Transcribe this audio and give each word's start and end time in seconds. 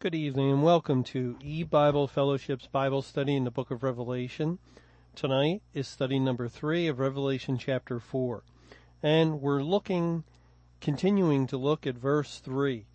Good 0.00 0.14
evening 0.14 0.50
and 0.50 0.62
welcome 0.62 1.04
to 1.04 1.36
E-Bible 1.42 2.08
Fellowship's 2.08 2.66
Bible 2.66 3.02
study 3.02 3.36
in 3.36 3.44
the 3.44 3.50
book 3.50 3.70
of 3.70 3.82
Revelation. 3.82 4.58
Tonight 5.14 5.60
is 5.74 5.88
study 5.88 6.18
number 6.18 6.48
three 6.48 6.86
of 6.86 6.98
Revelation 6.98 7.58
chapter 7.58 8.00
four. 8.00 8.42
And 9.02 9.42
we're 9.42 9.62
looking, 9.62 10.24
continuing 10.80 11.46
to 11.48 11.58
look 11.58 11.86
at 11.86 11.98
verse 11.98 12.38
three. 12.38 12.86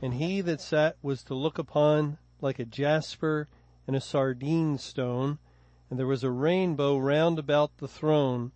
And 0.00 0.14
he 0.14 0.40
that 0.42 0.60
sat 0.60 0.96
was 1.02 1.24
to 1.24 1.34
look 1.34 1.58
upon 1.58 2.18
like 2.40 2.60
a 2.60 2.64
jasper 2.64 3.48
and 3.88 3.96
a 3.96 4.00
sardine 4.00 4.78
stone, 4.78 5.40
and 5.90 5.98
there 5.98 6.06
was 6.06 6.22
a 6.22 6.30
rainbow 6.30 6.96
round 6.96 7.40
about 7.40 7.78
the 7.78 7.88
throne 7.88 8.52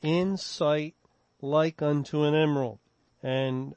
in 0.00 0.38
sight 0.38 0.94
like 1.42 1.82
unto 1.82 2.22
an 2.22 2.34
emerald. 2.34 2.78
And 3.22 3.74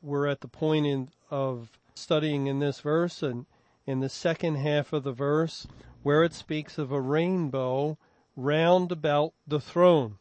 we're 0.00 0.26
at 0.26 0.40
the 0.40 0.48
point 0.48 0.86
in, 0.86 1.10
of 1.30 1.78
studying 1.98 2.46
in 2.46 2.58
this 2.58 2.80
verse 2.80 3.22
and 3.22 3.46
in 3.86 4.00
the 4.00 4.08
second 4.08 4.56
half 4.56 4.92
of 4.92 5.02
the 5.02 5.12
verse 5.12 5.66
where 6.02 6.22
it 6.24 6.34
speaks 6.34 6.78
of 6.78 6.92
a 6.92 7.00
rainbow 7.00 7.98
round 8.36 8.92
about 8.92 9.32
the 9.46 9.60
throne. 9.60 10.18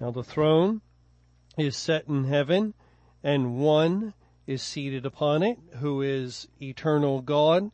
Now 0.00 0.10
the 0.10 0.24
throne 0.24 0.80
is 1.56 1.76
set 1.76 2.08
in 2.08 2.24
heaven 2.24 2.74
and 3.22 3.58
one 3.58 4.14
is 4.46 4.62
seated 4.62 5.06
upon 5.06 5.42
it 5.42 5.58
who 5.78 6.02
is 6.02 6.48
eternal 6.60 7.20
God. 7.20 7.70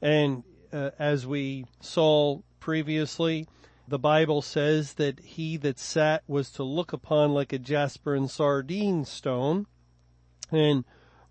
And 0.00 0.44
uh, 0.72 0.90
as 0.98 1.26
we 1.26 1.66
saw 1.80 2.40
previously, 2.60 3.48
the 3.88 3.98
Bible 3.98 4.42
says 4.42 4.94
that 4.94 5.20
he 5.20 5.56
that 5.58 5.78
sat 5.78 6.22
was 6.26 6.50
to 6.50 6.62
look 6.62 6.92
upon 6.92 7.34
like 7.34 7.52
a 7.52 7.58
jasper 7.58 8.14
and 8.14 8.30
sardine 8.30 9.04
stone. 9.04 9.66
And 10.50 10.84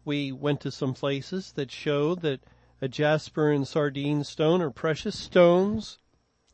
we 0.05 0.31
went 0.31 0.62
to 0.62 0.71
some 0.71 0.93
places 0.93 1.52
that 1.53 1.71
show 1.71 2.16
that 2.16 2.41
a 2.81 2.88
jasper 2.88 3.49
and 3.49 3.67
sardine 3.67 4.23
stone 4.23 4.62
are 4.62 4.70
precious 4.70 5.17
stones 5.17 5.98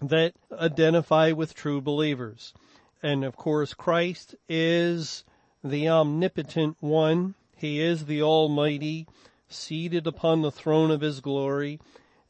that 0.01 0.33
identify 0.51 1.31
with 1.31 1.53
true 1.53 1.81
believers. 1.81 2.53
And 3.01 3.23
of 3.23 3.35
course, 3.35 3.73
Christ 3.73 4.35
is 4.47 5.23
the 5.63 5.89
omnipotent 5.89 6.77
one. 6.79 7.35
He 7.55 7.81
is 7.81 8.05
the 8.05 8.21
Almighty, 8.21 9.07
seated 9.49 10.05
upon 10.05 10.41
the 10.41 10.51
throne 10.51 10.91
of 10.91 11.01
His 11.01 11.19
glory, 11.19 11.79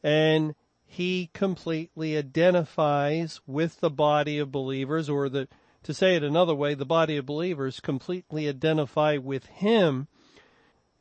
and 0.02 0.54
He 0.86 1.30
completely 1.34 2.16
identifies 2.16 3.40
with 3.46 3.80
the 3.80 3.90
body 3.90 4.38
of 4.38 4.50
believers, 4.50 5.08
or 5.08 5.28
the, 5.28 5.46
to 5.82 5.94
say 5.94 6.16
it 6.16 6.24
another 6.24 6.54
way, 6.54 6.74
the 6.74 6.86
body 6.86 7.16
of 7.16 7.26
believers 7.26 7.78
completely 7.80 8.48
identify 8.48 9.16
with 9.18 9.46
Him 9.46 10.08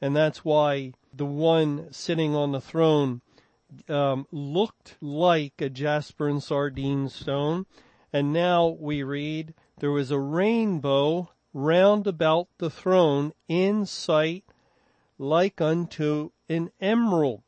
and 0.02 0.16
that's 0.16 0.46
why 0.46 0.94
the 1.14 1.26
one 1.26 1.92
sitting 1.92 2.36
on 2.36 2.52
the 2.52 2.62
throne 2.62 3.22
um, 3.88 4.28
looked 4.32 4.96
like 5.02 5.54
a 5.60 5.70
jasper 5.70 6.28
and 6.28 6.42
sardine 6.42 7.10
stone. 7.10 7.66
And 8.12 8.34
now 8.34 8.68
we 8.68 9.04
read 9.04 9.54
there 9.80 9.92
was 9.92 10.12
a 10.12 10.20
rainbow 10.20 11.30
round 11.54 12.08
about 12.08 12.48
the 12.58 12.70
throne 12.70 13.34
in 13.48 13.86
sight 13.86 14.44
like 15.18 15.62
unto 15.62 16.32
an 16.48 16.72
emerald. 16.80 17.42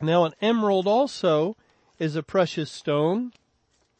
Now 0.00 0.24
an 0.24 0.34
emerald 0.40 0.86
also 0.86 1.56
is 1.98 2.16
a 2.16 2.22
precious 2.22 2.70
stone 2.70 3.32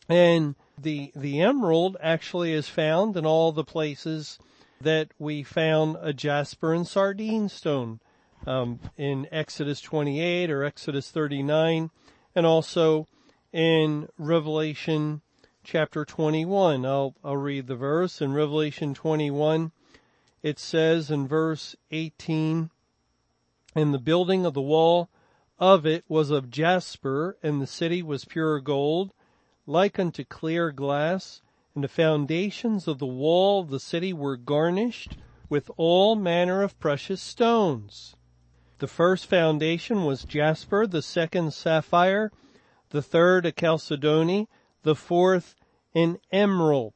and 0.09 0.57
the, 0.77 1.13
the 1.15 1.41
emerald 1.41 1.97
actually 2.01 2.53
is 2.53 2.69
found 2.69 3.17
in 3.17 3.25
all 3.25 3.53
the 3.53 3.65
places 3.65 4.39
that 4.83 5.13
we 5.19 5.43
found 5.43 5.97
a 6.01 6.13
jasper 6.13 6.73
and 6.73 6.87
sardine 6.87 7.49
stone 7.49 8.01
um, 8.47 8.81
in 8.97 9.27
Exodus 9.31 9.81
28 9.81 10.51
or 10.51 10.65
Exodus 10.65 11.11
39, 11.11 11.91
and 12.35 12.47
also 12.47 13.07
in 13.53 14.09
Revelation 14.19 15.21
chapter 15.65 16.05
21. 16.05 16.85
I'll, 16.85 17.15
I'll 17.23 17.37
read 17.37 17.67
the 17.67 17.77
verse 17.77 18.21
in 18.21 18.33
Revelation 18.33 18.95
21. 18.95 19.73
It 20.43 20.59
says 20.59 21.11
in 21.11 21.29
verse 21.29 21.77
18, 21.91 22.71
and 23.75 23.95
the 23.95 23.99
building 23.99 24.45
of 24.45 24.55
the 24.55 24.61
wall 24.61 25.09
of 25.59 25.87
it 25.87 26.05
was 26.09 26.31
of 26.31 26.51
jasper, 26.51 27.37
and 27.43 27.63
the 27.63 27.67
city 27.67 28.03
was 28.03 28.25
pure 28.25 28.59
gold, 28.59 29.13
like 29.67 29.99
unto 29.99 30.25
clear 30.25 30.73
glass, 30.73 31.43
and 31.75 31.83
the 31.83 31.89
foundations 31.89 32.87
of 32.87 32.99
the 32.99 33.07
wall 33.07 33.61
of 33.61 33.71
the 33.71 33.81
city 33.81 34.13
were 34.13 34.37
garnished 34.37 35.17
with 35.49 35.71
all 35.77 36.17
manner 36.17 36.63
of 36.63 36.79
precious 36.79 37.21
stones. 37.21 38.17
The 38.79 38.87
first 38.87 39.27
foundation 39.27 40.05
was 40.05 40.25
jasper, 40.25 40.87
the 40.87 41.03
second 41.03 41.53
sapphire, 41.53 42.33
the 42.91 43.03
third 43.03 43.47
a 43.47 43.53
chalcedony, 43.53 44.49
the 44.83 44.95
fourth 44.95 45.55
an 45.95 46.19
emerald. 46.31 46.95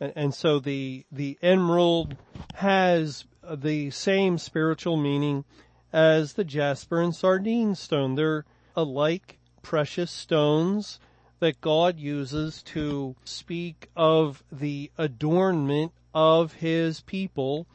And 0.00 0.34
so 0.34 0.58
the, 0.58 1.04
the 1.10 1.38
emerald 1.42 2.16
has 2.54 3.24
the 3.48 3.90
same 3.90 4.38
spiritual 4.38 4.96
meaning 4.96 5.44
as 5.92 6.34
the 6.34 6.44
jasper 6.44 7.00
and 7.00 7.14
sardine 7.14 7.74
stone. 7.74 8.14
They're 8.14 8.44
alike 8.76 9.38
precious 9.62 10.10
stones 10.10 11.00
that 11.40 11.60
God 11.60 11.98
uses 11.98 12.62
to 12.64 13.14
speak 13.24 13.88
of 13.96 14.42
the 14.50 14.90
adornment 14.98 15.92
of 16.14 16.54
his 16.54 17.00
people. 17.02 17.66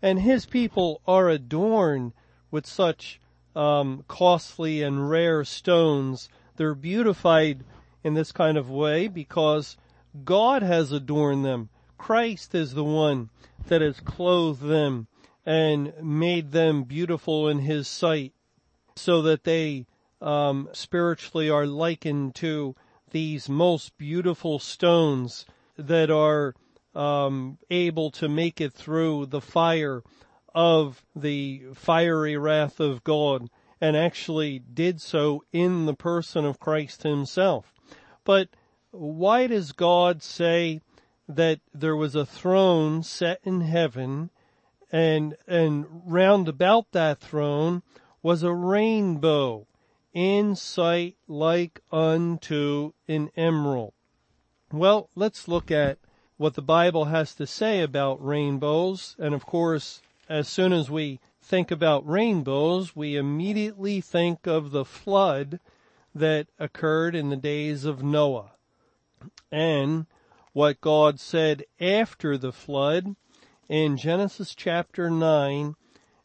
And 0.00 0.20
his 0.20 0.46
people 0.46 1.00
are 1.06 1.28
adorned 1.28 2.12
with 2.50 2.66
such 2.66 3.20
um, 3.56 4.04
costly 4.06 4.82
and 4.82 5.10
rare 5.10 5.44
stones. 5.44 6.28
They're 6.56 6.74
beautified 6.74 7.64
in 8.04 8.14
this 8.14 8.30
kind 8.30 8.56
of 8.56 8.70
way 8.70 9.08
because 9.08 9.76
God 10.24 10.62
has 10.62 10.92
adorned 10.92 11.44
them. 11.44 11.68
Christ 11.96 12.54
is 12.54 12.74
the 12.74 12.84
one 12.84 13.30
that 13.66 13.82
has 13.82 14.00
clothed 14.00 14.62
them 14.62 15.08
and 15.44 15.92
made 16.02 16.52
them 16.52 16.84
beautiful 16.84 17.48
in 17.48 17.60
his 17.60 17.88
sight 17.88 18.32
so 18.94 19.22
that 19.22 19.44
they 19.44 19.86
um, 20.20 20.68
spiritually 20.72 21.50
are 21.50 21.66
likened 21.66 22.34
to 22.36 22.74
these 23.10 23.48
most 23.48 23.96
beautiful 23.98 24.58
stones 24.58 25.46
that 25.76 26.10
are 26.10 26.54
um, 26.94 27.58
able 27.70 28.10
to 28.10 28.28
make 28.28 28.60
it 28.60 28.72
through 28.72 29.26
the 29.26 29.40
fire 29.40 30.02
of 30.54 31.04
the 31.14 31.62
fiery 31.74 32.36
wrath 32.36 32.80
of 32.80 33.04
God 33.04 33.48
and 33.80 33.96
actually 33.96 34.58
did 34.58 35.00
so 35.00 35.44
in 35.52 35.86
the 35.86 35.94
person 35.94 36.44
of 36.44 36.58
Christ 36.58 37.02
himself. 37.04 37.72
But 38.24 38.48
why 38.90 39.46
does 39.46 39.72
God 39.72 40.22
say 40.22 40.80
that 41.28 41.60
there 41.72 41.96
was 41.96 42.14
a 42.14 42.26
throne 42.26 43.02
set 43.02 43.40
in 43.44 43.60
heaven 43.60 44.30
and, 44.90 45.36
and 45.46 45.86
round 46.06 46.48
about 46.48 46.90
that 46.92 47.20
throne 47.20 47.82
was 48.22 48.42
a 48.42 48.52
rainbow? 48.52 49.66
In 50.12 50.56
sight 50.56 51.16
like 51.26 51.80
unto 51.92 52.92
an 53.06 53.30
emerald. 53.36 53.92
Well, 54.72 55.08
let's 55.14 55.48
look 55.48 55.70
at 55.70 55.98
what 56.36 56.54
the 56.54 56.62
Bible 56.62 57.06
has 57.06 57.34
to 57.34 57.46
say 57.46 57.80
about 57.80 58.24
rainbows. 58.24 59.16
And 59.18 59.34
of 59.34 59.46
course, 59.46 60.02
as 60.28 60.48
soon 60.48 60.72
as 60.72 60.90
we 60.90 61.20
think 61.42 61.70
about 61.70 62.08
rainbows, 62.08 62.94
we 62.94 63.16
immediately 63.16 64.00
think 64.00 64.46
of 64.46 64.70
the 64.70 64.84
flood 64.84 65.60
that 66.14 66.48
occurred 66.58 67.14
in 67.14 67.30
the 67.30 67.36
days 67.36 67.84
of 67.84 68.02
Noah. 68.02 68.52
And 69.50 70.06
what 70.52 70.80
God 70.80 71.18
said 71.20 71.64
after 71.80 72.36
the 72.36 72.52
flood 72.52 73.16
in 73.68 73.96
Genesis 73.96 74.54
chapter 74.54 75.10
9, 75.10 75.74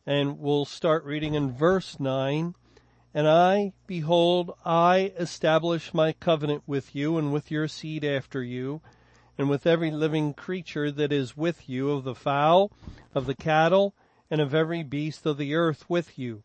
and 0.06 0.40
we'll 0.40 0.66
start 0.66 1.06
reading 1.06 1.34
in 1.34 1.52
verse 1.52 2.00
9. 2.00 2.56
And 3.14 3.28
I, 3.28 3.74
behold, 3.86 4.56
I 4.66 5.14
establish 5.20 5.94
my 5.94 6.14
covenant 6.14 6.64
with 6.66 6.96
you 6.96 7.18
and 7.18 7.32
with 7.32 7.52
your 7.52 7.68
seed 7.68 8.04
after 8.04 8.42
you, 8.42 8.82
and 9.38 9.50
with 9.50 9.68
every 9.68 9.92
living 9.92 10.34
creature 10.34 10.92
that 10.92 11.12
is 11.12 11.38
with 11.38 11.70
you 11.70 11.92
of 11.92 12.04
the 12.04 12.16
fowl, 12.16 12.72
of 13.14 13.28
the 13.28 13.36
cattle, 13.36 13.94
and 14.32 14.42
of 14.42 14.56
every 14.56 14.82
beast 14.82 15.28
of 15.28 15.38
the 15.38 15.54
earth 15.54 15.88
with 15.88 16.18
you, 16.18 16.44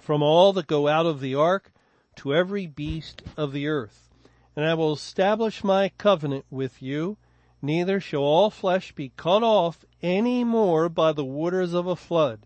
from 0.00 0.22
all 0.22 0.52
that 0.54 0.66
go 0.66 0.88
out 0.88 1.06
of 1.06 1.20
the 1.20 1.36
ark 1.36 1.72
to 2.16 2.34
every 2.34 2.66
beast 2.66 3.22
of 3.36 3.52
the 3.52 3.68
earth. 3.68 4.10
And 4.56 4.64
I 4.64 4.74
will 4.74 4.94
establish 4.94 5.62
my 5.62 5.90
covenant 5.98 6.46
with 6.50 6.82
you, 6.82 7.16
neither 7.62 8.00
shall 8.00 8.22
all 8.22 8.50
flesh 8.50 8.90
be 8.92 9.12
cut 9.16 9.44
off 9.44 9.84
any 10.02 10.42
more 10.42 10.88
by 10.88 11.12
the 11.12 11.24
waters 11.24 11.74
of 11.74 11.86
a 11.86 11.94
flood, 11.94 12.40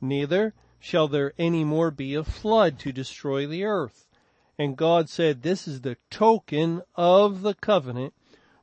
neither 0.00 0.54
shall 0.84 1.06
there 1.06 1.32
any 1.38 1.62
more 1.62 1.92
be 1.92 2.12
a 2.12 2.24
flood 2.24 2.76
to 2.76 2.90
destroy 2.90 3.46
the 3.46 3.62
earth. 3.62 4.08
And 4.58 4.76
God 4.76 5.08
said, 5.08 5.42
this 5.42 5.68
is 5.68 5.82
the 5.82 5.96
token 6.10 6.82
of 6.96 7.42
the 7.42 7.54
covenant 7.54 8.12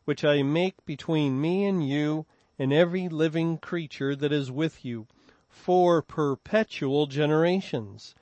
which 0.04 0.26
I 0.26 0.44
make 0.44 0.86
between 0.86 1.40
me 1.40 1.64
and 1.64 1.88
you 1.88 2.26
and 2.60 2.74
every 2.74 3.08
living 3.08 3.58
creature 3.58 4.18
that 4.18 4.34
is 4.34 4.52
with 4.52 4.84
you 4.84 5.08
for 5.48 6.02
perpetual 6.02 7.08
generations. 7.08 8.16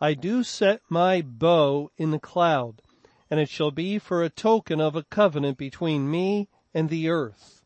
I 0.00 0.14
do 0.14 0.42
set 0.42 0.80
my 0.88 1.22
bow 1.22 1.92
in 1.96 2.10
the 2.10 2.18
cloud, 2.18 2.82
and 3.30 3.38
it 3.38 3.48
shall 3.48 3.70
be 3.70 4.00
for 4.00 4.24
a 4.24 4.30
token 4.30 4.80
of 4.80 4.96
a 4.96 5.04
covenant 5.04 5.58
between 5.58 6.10
me 6.10 6.48
and 6.74 6.88
the 6.88 7.08
earth. 7.08 7.62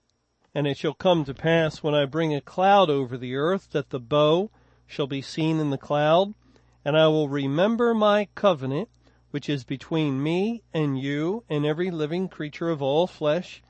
And 0.55 0.67
it 0.67 0.77
shall 0.77 0.93
come 0.93 1.25
to 1.25 1.33
pass 1.33 1.83
when 1.83 1.95
I 1.95 2.05
bring 2.05 2.35
a 2.35 2.43
cloud 2.43 2.91
over 2.91 3.17
the 3.17 3.37
earth 3.37 3.71
that 3.71 3.89
the 3.89 4.01
bow 4.01 4.51
shall 4.89 5.07
be 5.07 5.23
seen 5.23 5.61
in 5.61 5.71
the 5.71 5.79
cloud, 5.79 6.35
and 6.85 6.97
I 6.97 7.07
will 7.07 7.29
remember 7.29 7.95
my 7.95 8.27
covenant, 8.35 8.89
which 9.31 9.49
is 9.49 9.63
between 9.63 10.23
me 10.23 10.63
and 10.73 10.99
you 10.99 11.45
and 11.49 11.65
every 11.67 11.91
living 11.91 12.29
creature 12.29 12.71
of 12.71 12.81
all 12.81 13.07
flesh, 13.07 13.63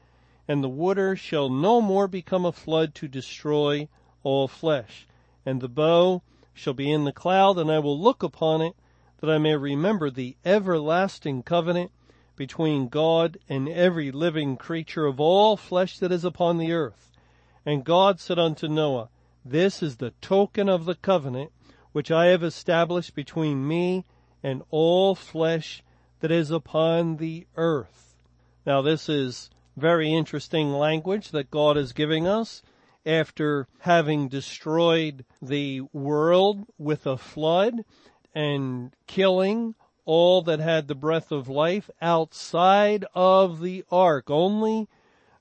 and 0.47 0.63
the 0.63 0.69
water 0.69 1.17
shall 1.17 1.51
no 1.51 1.81
more 1.81 2.07
become 2.09 2.47
a 2.47 2.53
flood 2.53 2.95
to 2.95 3.09
destroy 3.09 3.89
all 4.23 4.47
flesh. 4.47 5.07
And 5.45 5.61
the 5.61 5.69
bow 5.69 6.23
shall 6.55 6.75
be 6.75 6.91
in 6.91 7.05
the 7.05 7.13
cloud, 7.13 7.59
and 7.59 7.71
I 7.71 7.81
will 7.81 7.99
look 8.01 8.23
upon 8.23 8.63
it, 8.63 8.75
that 9.21 9.29
I 9.29 9.39
may 9.39 9.57
remember 9.57 10.11
the 10.11 10.37
everlasting 10.45 11.43
covenant 11.43 11.91
between 12.37 12.89
God 12.89 13.39
and 13.49 13.69
every 13.69 14.13
living 14.13 14.57
creature 14.57 15.07
of 15.07 15.19
all 15.19 15.57
flesh 15.57 15.99
that 15.99 16.13
is 16.13 16.25
upon 16.25 16.59
the 16.59 16.73
earth. 16.73 17.11
And 17.67 17.85
God 17.85 18.21
said 18.21 18.39
unto 18.39 18.69
Noah, 18.69 19.09
This 19.51 19.83
is 19.83 19.97
the 19.97 20.11
token 20.21 20.69
of 20.69 20.85
the 20.85 20.95
covenant 20.95 21.53
which 21.93 22.11
I 22.11 22.27
have 22.27 22.43
established 22.43 23.15
between 23.15 23.67
me 23.67 24.05
and 24.43 24.63
all 24.69 25.15
flesh 25.15 25.83
that 26.21 26.31
is 26.31 26.51
upon 26.51 27.17
the 27.17 27.47
earth. 27.57 28.15
Now 28.67 28.83
this 28.83 29.09
is 29.09 29.49
very 29.75 30.13
interesting 30.13 30.73
language 30.73 31.31
that 31.31 31.51
God 31.51 31.79
is 31.79 31.95
giving 31.95 32.27
us 32.27 32.63
after 33.07 33.67
having 33.81 34.29
destroyed 34.29 35.25
the 35.41 35.81
world 35.95 36.67
with 36.77 37.07
a 37.07 37.17
flood 37.17 37.87
and 38.35 38.95
killing 39.07 39.75
all 40.05 40.43
that 40.43 40.61
had 40.61 40.89
the 40.89 40.95
breath 40.95 41.33
of 41.33 41.49
life 41.49 41.89
outside 42.03 43.07
of 43.15 43.61
the 43.61 43.83
ark. 43.91 44.29
Only 44.29 44.89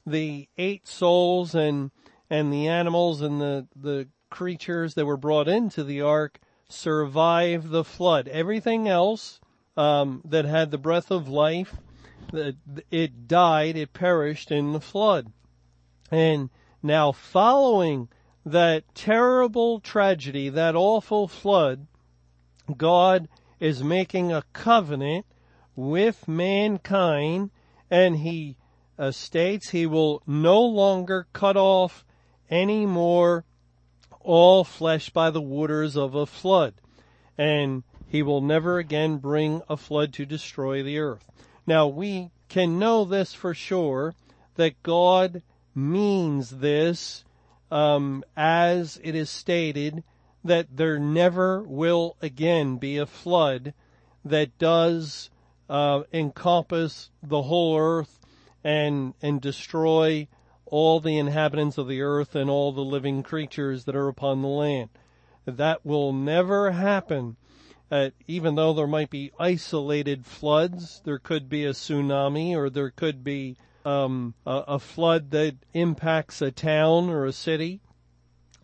the 0.06 0.48
eight 0.58 0.88
souls 0.88 1.54
and, 1.54 1.92
and 2.30 2.52
the 2.52 2.68
animals 2.68 3.22
and 3.22 3.40
the, 3.40 3.68
the 3.76 4.08
creatures 4.30 4.94
that 4.96 5.06
were 5.06 5.18
brought 5.18 5.48
into 5.48 5.84
the 5.84 6.02
ark 6.02 6.40
survived 6.70 7.70
the 7.70 7.84
flood. 7.84 8.28
Everything 8.28 8.88
else, 8.88 9.40
um, 9.78 10.22
that 10.26 10.46
had 10.46 10.72
the 10.72 10.78
breath 10.78 11.12
of 11.12 11.30
life, 11.30 11.76
it 12.92 13.28
died, 13.28 13.78
it 13.78 13.94
perished 13.94 14.52
in 14.52 14.74
the 14.74 14.82
flood. 14.82 15.32
And 16.12 16.50
now 16.84 17.12
following 17.12 18.10
that 18.46 18.84
terrible 18.96 19.80
tragedy, 19.80 20.50
that 20.50 20.76
awful 20.76 21.28
flood, 21.28 21.88
God 22.76 23.30
is 23.60 23.84
making 23.84 24.32
a 24.32 24.44
covenant 24.54 25.26
with 25.76 26.28
mankind 26.28 27.52
and 27.90 28.18
he 28.18 28.58
uh, 29.00 29.12
states 29.12 29.70
he 29.70 29.86
will 29.86 30.22
no 30.26 30.62
longer 30.62 31.28
cut 31.34 31.56
off 31.56 32.04
any 32.50 32.86
more 32.86 33.44
all 34.22 34.64
flesh 34.64 35.10
by 35.10 35.30
the 35.30 35.42
waters 35.42 35.96
of 35.96 36.16
a 36.16 36.26
flood 36.26 36.74
and 37.38 37.84
he 38.08 38.24
will 38.24 38.42
never 38.42 38.80
again 38.80 39.18
bring 39.18 39.62
a 39.70 39.78
flood 39.78 40.14
to 40.14 40.26
destroy 40.26 40.82
the 40.82 40.98
earth. 40.98 41.26
Now 41.66 41.88
we 41.88 42.32
can 42.50 42.80
know 42.80 43.06
this 43.06 43.34
for 43.34 43.54
sure 43.54 44.16
that 44.56 44.82
God 44.82 45.44
means 45.76 46.50
this 46.50 47.24
um, 47.70 48.24
as 48.36 49.00
it 49.04 49.14
is 49.14 49.30
stated 49.30 50.04
that 50.44 50.78
there 50.78 50.98
never 50.98 51.62
will 51.64 52.16
again 52.22 52.78
be 52.78 52.98
a 52.98 53.06
flood 53.06 53.74
that 54.24 54.58
does 54.58 55.30
uh, 55.70 56.04
encompass 56.14 57.12
the 57.22 57.44
whole 57.44 57.78
earth 57.78 58.20
and 58.64 59.14
and 59.22 59.42
destroy 59.42 60.28
all 60.70 61.00
the 61.00 61.18
inhabitants 61.18 61.78
of 61.78 61.88
the 61.88 62.02
earth 62.02 62.36
and 62.36 62.50
all 62.50 62.72
the 62.72 62.84
living 62.84 63.24
creatures 63.24 63.86
that 63.86 63.96
are 63.96 64.08
upon 64.08 64.42
the 64.42 64.48
land. 64.48 64.90
That 65.46 65.86
will 65.86 66.14
never 66.14 66.72
happen. 66.72 67.38
Uh, 67.90 68.10
even 68.28 68.56
though 68.56 68.74
there 68.74 68.88
might 68.88 69.10
be 69.10 69.32
isolated 69.40 70.26
floods, 70.26 71.02
there 71.06 71.20
could 71.20 71.48
be 71.48 71.64
a 71.64 71.72
tsunami 71.72 72.54
or 72.54 72.70
there 72.70 72.90
could 72.90 73.24
be 73.24 73.56
um, 73.86 74.34
a, 74.46 74.64
a 74.68 74.80
flood 74.80 75.32
that 75.32 75.56
impacts 75.74 76.42
a 76.42 76.52
town 76.52 77.10
or 77.10 77.26
a 77.26 77.32
city, 77.32 77.80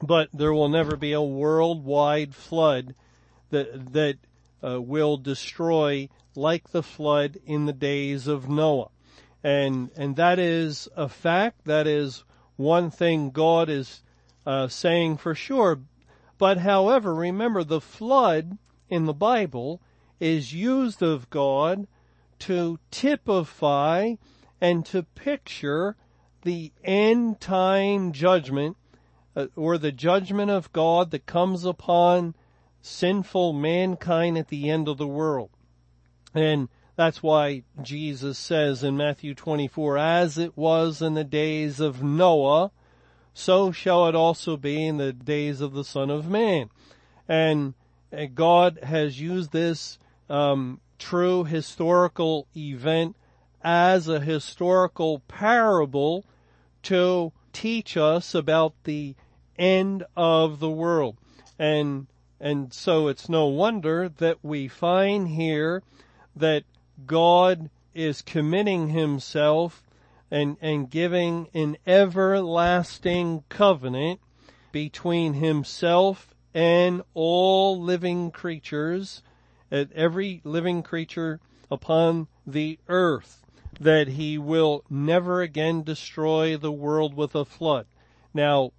but 0.02 0.28
there 0.34 0.54
will 0.54 0.68
never 0.68 0.98
be 0.98 1.14
a 1.14 1.22
worldwide 1.22 2.36
flood 2.36 2.94
that 3.50 3.94
that 3.94 4.18
uh, 4.62 4.82
will 4.82 5.16
destroy 5.16 6.10
like 6.36 6.72
the 6.72 6.84
flood 6.84 7.38
in 7.46 7.66
the 7.66 7.74
days 7.74 8.28
of 8.28 8.50
Noah. 8.50 8.90
And 9.44 9.92
and 9.96 10.16
that 10.16 10.40
is 10.40 10.88
a 10.96 11.10
fact. 11.10 11.66
That 11.66 11.86
is 11.88 12.24
one 12.56 12.90
thing 12.92 13.32
God 13.32 13.70
is 13.70 14.04
uh, 14.46 14.68
saying 14.68 15.18
for 15.18 15.36
sure. 15.36 15.82
But 16.38 16.60
however, 16.60 17.14
remember 17.14 17.64
the 17.64 17.82
flood 17.82 18.58
in 18.90 19.06
the 19.06 19.14
Bible 19.14 19.82
is 20.20 20.54
used 20.54 21.02
of 21.02 21.30
God 21.30 21.88
to 22.40 22.80
typify 22.92 24.16
and 24.62 24.86
to 24.88 25.04
picture 25.04 25.96
the 26.44 26.72
end 26.84 27.40
time 27.40 28.12
judgment 28.12 28.78
uh, 29.36 29.48
or 29.56 29.78
the 29.78 29.92
judgment 29.92 30.52
of 30.52 30.72
God 30.74 31.12
that 31.12 31.26
comes 31.26 31.66
upon 31.66 32.36
sinful 32.82 33.54
mankind 33.54 34.38
at 34.38 34.50
the 34.50 34.70
end 34.70 34.88
of 34.88 34.98
the 34.98 35.08
world. 35.08 35.50
And 36.34 36.70
that's 36.96 37.24
why 37.24 37.64
Jesus 37.82 38.38
says 38.38 38.84
in 38.84 38.96
Matthew 38.98 39.34
24, 39.34 39.98
as 39.98 40.38
it 40.38 40.56
was 40.56 41.02
in 41.02 41.16
the 41.16 41.24
days 41.24 41.80
of 41.80 42.04
Noah, 42.04 42.72
so 43.34 43.72
shall 43.72 44.08
it 44.08 44.16
also 44.16 44.58
be 44.58 44.86
in 44.86 44.98
the 44.98 45.12
days 45.12 45.60
of 45.60 45.74
the 45.74 45.84
Son 45.84 46.12
of 46.12 46.30
Man. 46.30 46.70
And 47.28 47.74
God 48.36 48.80
has 48.84 49.20
used 49.20 49.52
this 49.52 49.98
um, 50.30 50.82
true 51.00 51.44
historical 51.44 52.48
event 52.56 53.16
as 53.64 54.08
a 54.08 54.20
historical 54.20 55.20
parable 55.22 56.26
to 56.84 57.32
teach 57.54 57.98
us 57.98 58.36
about 58.36 58.74
the 58.84 59.16
end 59.58 60.04
of 60.16 60.60
the 60.60 60.70
world. 60.70 61.18
And, 61.58 62.08
and 62.40 62.72
so 62.72 63.08
it's 63.08 63.30
no 63.30 63.48
wonder 63.48 64.10
that 64.10 64.38
we 64.44 64.68
find 64.68 65.30
here 65.30 65.82
that 66.36 66.64
God 67.06 67.70
is 67.94 68.22
committing 68.22 68.90
himself 68.90 69.84
and, 70.32 70.58
and 70.62 70.90
giving 70.90 71.48
an 71.54 71.78
everlasting 71.86 73.44
covenant 73.50 74.20
between 74.72 75.34
himself 75.34 76.34
and 76.54 77.02
all 77.14 77.80
living 77.82 78.32
creatures, 78.32 79.22
at 79.72 79.92
every 79.94 80.42
living 80.44 80.84
creature 80.84 81.40
upon 81.72 82.28
the 82.46 82.78
earth 82.88 83.44
that 83.80 84.08
he 84.08 84.38
will 84.38 84.84
never 84.90 85.42
again 85.42 85.82
destroy 85.82 86.56
the 86.56 86.72
world 86.72 87.16
with 87.16 87.34
a 87.34 87.44
flood. 87.44 87.88
Now, 88.34 88.72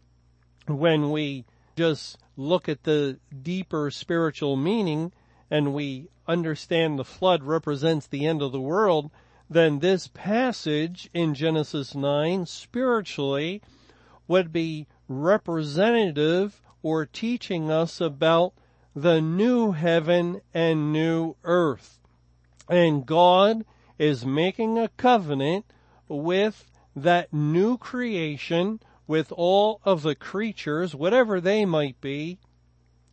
when 0.66 1.10
we 1.10 1.44
just 1.76 2.18
look 2.36 2.68
at 2.68 2.84
the 2.84 3.18
deeper 3.42 3.90
spiritual 3.90 4.56
meaning 4.56 5.12
and 5.50 5.74
we 5.74 6.08
understand 6.26 6.98
the 6.98 7.04
flood 7.04 7.42
represents 7.42 8.06
the 8.06 8.26
end 8.26 8.42
of 8.42 8.52
the 8.52 8.60
world, 8.60 9.10
then 9.48 9.78
this 9.78 10.08
passage 10.08 11.10
in 11.12 11.34
Genesis 11.34 11.94
9 11.94 12.46
spiritually 12.46 13.60
would 14.26 14.52
be 14.52 14.86
representative 15.08 16.62
or 16.82 17.04
teaching 17.04 17.70
us 17.70 18.00
about 18.00 18.54
the 18.96 19.20
new 19.20 19.72
heaven 19.72 20.40
and 20.52 20.92
new 20.92 21.36
earth. 21.44 21.98
And 22.68 23.04
God 23.04 23.64
is 23.98 24.24
making 24.24 24.78
a 24.78 24.88
covenant 24.88 25.66
with 26.08 26.70
that 26.96 27.32
new 27.32 27.76
creation, 27.76 28.80
with 29.06 29.32
all 29.32 29.80
of 29.84 30.02
the 30.02 30.14
creatures, 30.14 30.94
whatever 30.94 31.40
they 31.40 31.64
might 31.64 32.00
be, 32.00 32.38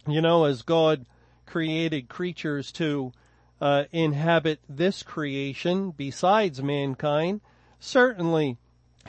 you 0.08 0.22
know, 0.22 0.46
as 0.46 0.62
God 0.62 1.06
created 1.52 2.08
creatures 2.08 2.72
to 2.72 3.12
uh, 3.60 3.84
inhabit 3.92 4.58
this 4.70 5.04
creation 5.04 5.92
besides 5.92 6.64
mankind, 6.64 7.42
certainly 7.78 8.58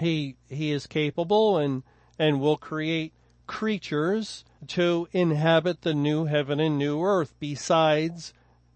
he 0.01 0.35
he 0.49 0.73
is 0.73 0.89
capable 0.89 1.57
and 1.57 1.85
and 2.19 2.41
will 2.41 2.57
create 2.57 3.13
creatures 3.47 4.45
to 4.67 5.07
inhabit 5.13 5.83
the 5.83 5.95
new 5.95 6.25
heaven 6.25 6.59
and 6.59 6.77
new 6.77 7.01
earth 7.01 7.33
besides 7.39 8.33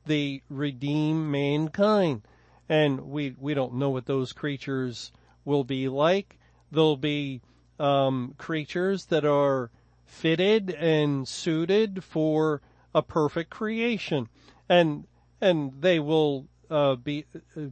the 0.07 0.41
redeemed 0.49 1.27
mankind 1.27 2.23
and 2.69 3.01
we 3.01 3.35
we 3.37 3.53
don't 3.53 3.75
know 3.75 3.91
what 3.91 4.07
those 4.07 4.33
creatures 4.33 5.11
will 5.45 5.65
be 5.65 5.89
like. 5.89 6.39
They'll 6.71 6.97
be 6.97 7.41
um, 7.81 8.37
creatures 8.39 9.07
that 9.07 9.25
are 9.25 9.73
fitted 10.05 10.71
and 10.71 11.27
suited 11.27 12.05
for 12.05 12.63
a 12.95 13.03
perfect 13.03 13.51
creation, 13.51 14.29
and 14.69 15.07
and 15.41 15.73
they 15.81 15.99
will 15.99 16.47
uh, 16.71 16.97
be 16.97 17.25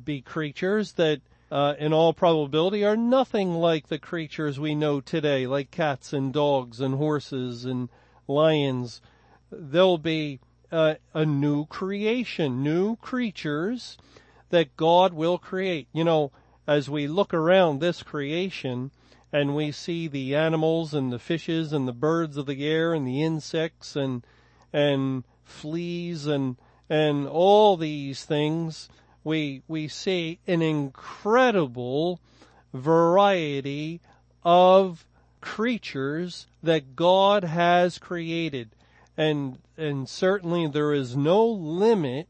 be 0.05 0.21
creatures 0.21 0.93
that, 0.93 1.21
uh, 1.51 1.75
in 1.79 1.93
all 1.93 2.13
probability, 2.13 2.85
are 2.85 2.97
nothing 2.97 3.55
like 3.55 3.89
the 3.89 3.99
creatures 3.99 4.61
we 4.61 4.75
know 4.75 5.01
today, 5.01 5.47
like 5.47 5.71
cats 5.71 6.13
and 6.13 6.33
dogs 6.33 6.81
and 6.81 6.97
horses 6.97 7.65
and 7.65 7.89
lions. 8.27 9.01
They'll 9.51 9.99
be 9.99 10.41
uh, 10.73 10.95
a 11.13 11.25
new 11.25 11.67
creation, 11.67 12.63
new 12.63 12.97
creatures 12.97 13.97
that 14.51 14.77
God 14.77 15.13
will 15.13 15.39
create. 15.39 15.89
You 15.93 16.05
know, 16.05 16.33
as 16.67 16.89
we 16.89 17.07
look 17.07 17.35
around 17.35 17.81
this 17.81 18.03
creation 18.03 18.91
and 19.33 19.55
we 19.55 19.73
see 19.73 20.07
the 20.07 20.35
animals 20.35 20.95
and 20.95 21.13
the 21.13 21.19
fishes 21.19 21.73
and 21.73 21.89
the 21.89 21.93
birds 21.93 22.37
of 22.37 22.47
the 22.47 22.65
air 22.67 22.95
and 22.95 23.07
the 23.07 23.23
insects 23.23 23.97
and 23.97 24.25
and 24.75 25.23
fleas 25.45 26.27
and 26.27 26.57
and 26.91 27.27
all 27.27 27.79
these 27.79 28.25
things, 28.25 28.91
we 29.23 29.63
we 29.67 29.89
see 29.89 30.41
an 30.47 30.61
incredible 30.61 32.21
variety 32.75 34.01
of 34.45 35.07
creatures 35.41 36.47
that 36.63 36.97
God 36.97 37.45
has 37.45 37.99
created. 37.99 38.71
And 39.17 39.59
and 39.79 40.09
certainly 40.09 40.67
there 40.67 40.93
is 40.93 41.17
no 41.17 41.47
limit 41.47 42.29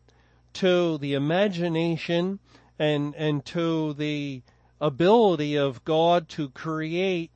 to 0.54 0.98
the 0.98 1.14
imagination 1.14 2.38
and 2.78 3.14
and 3.16 3.44
to 3.46 3.94
the 3.94 4.42
ability 4.80 5.56
of 5.56 5.84
God 5.84 6.28
to 6.28 6.50
create 6.50 7.30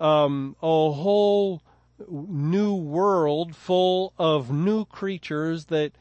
um, 0.00 0.54
a 0.62 0.92
whole 0.92 1.60
new 2.08 2.74
world 2.74 3.54
full 3.54 4.12
of 4.18 4.50
new 4.50 4.84
creatures 4.84 5.66
that 5.66 5.92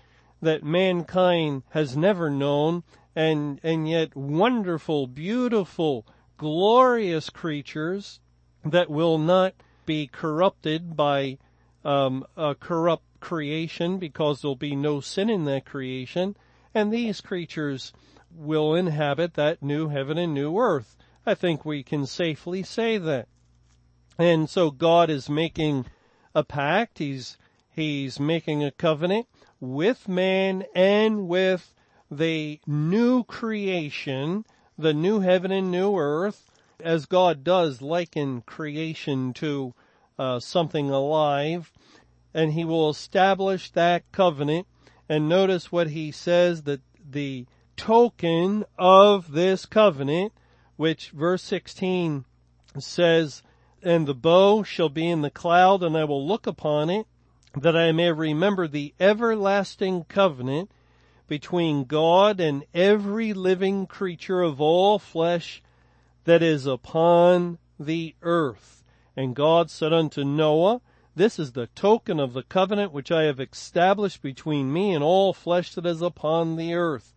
that 0.41 0.63
mankind 0.63 1.63
has 1.69 1.95
never 1.95 2.29
known 2.29 2.83
and 3.15 3.59
and 3.63 3.88
yet 3.88 4.15
wonderful 4.15 5.07
beautiful 5.07 6.05
glorious 6.38 7.29
creatures 7.29 8.19
that 8.65 8.89
will 8.89 9.17
not 9.17 9.53
be 9.85 10.07
corrupted 10.07 10.95
by 10.95 11.38
um, 11.85 12.25
a 12.38 12.55
corrupt 12.55 13.05
creation 13.19 13.97
because 13.97 14.41
there'll 14.41 14.55
be 14.55 14.75
no 14.75 15.00
sin 15.00 15.29
in 15.29 15.45
that 15.45 15.65
creation 15.65 16.35
and 16.73 16.91
these 16.91 17.21
creatures 17.21 17.93
will 18.35 18.73
inhabit 18.73 19.35
that 19.35 19.62
new 19.62 19.89
heaven 19.89 20.17
and 20.17 20.33
new 20.33 20.57
earth. 20.57 20.97
I 21.25 21.35
think 21.35 21.63
we 21.63 21.83
can 21.83 22.05
safely 22.05 22.63
say 22.63 22.97
that. 22.97 23.27
And 24.17 24.50
so 24.50 24.72
God 24.72 25.10
is 25.10 25.29
making 25.29 25.86
a 26.36 26.43
pact. 26.43 27.00
He's, 27.00 27.38
he's 27.70 28.20
making 28.20 28.63
a 28.63 28.72
covenant 28.72 29.27
with 29.60 30.08
man 30.08 30.65
and 30.75 31.27
with 31.27 31.74
the 32.12 32.60
new 32.67 33.24
creation, 33.24 34.46
the 34.77 34.93
new 34.93 35.22
heaven 35.22 35.51
and 35.51 35.72
new 35.72 35.98
earth, 35.98 36.51
as 36.79 37.05
God 37.05 37.43
does 37.43 37.82
liken 37.82 38.41
creation 38.41 39.34
to 39.34 39.74
uh, 40.20 40.39
something 40.39 40.89
alive, 40.89 41.72
and 42.34 42.53
he 42.53 42.65
will 42.65 42.89
establish 42.89 43.72
that 43.72 44.03
covenant. 44.12 44.67
And 45.10 45.29
notice 45.29 45.72
what 45.72 45.89
he 45.89 46.12
says 46.12 46.63
that 46.63 46.82
the 47.10 47.46
token 47.77 48.65
of 48.77 49.32
this 49.32 49.65
covenant, 49.65 50.34
which 50.75 51.10
verse 51.12 51.43
16 51.43 52.25
says, 52.79 53.43
and 53.83 54.07
the 54.07 54.15
bow 54.15 54.63
shall 54.63 54.89
be 54.89 55.09
in 55.09 55.21
the 55.21 55.29
cloud 55.29 55.83
and 55.83 55.97
I 55.97 56.05
will 56.05 56.25
look 56.25 56.47
upon 56.47 56.89
it 56.89 57.05
that 57.55 57.75
I 57.75 57.91
may 57.91 58.11
remember 58.11 58.67
the 58.67 58.93
everlasting 58.99 60.05
covenant 60.05 60.71
between 61.27 61.85
God 61.85 62.39
and 62.39 62.63
every 62.73 63.33
living 63.33 63.85
creature 63.85 64.41
of 64.41 64.59
all 64.59 64.99
flesh 64.99 65.61
that 66.25 66.41
is 66.41 66.65
upon 66.65 67.59
the 67.79 68.15
earth. 68.21 68.83
And 69.15 69.35
God 69.35 69.69
said 69.69 69.93
unto 69.93 70.23
Noah, 70.23 70.81
This 71.15 71.37
is 71.37 71.51
the 71.51 71.67
token 71.67 72.19
of 72.19 72.33
the 72.33 72.43
covenant 72.43 72.91
which 72.91 73.11
I 73.11 73.23
have 73.23 73.39
established 73.39 74.21
between 74.21 74.73
me 74.73 74.93
and 74.93 75.03
all 75.03 75.33
flesh 75.33 75.75
that 75.75 75.85
is 75.85 76.01
upon 76.01 76.55
the 76.55 76.73
earth. 76.73 77.13